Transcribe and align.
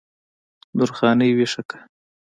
درخانۍ 0.77 1.29
ویښه 1.33 1.61
کړه 1.69 1.81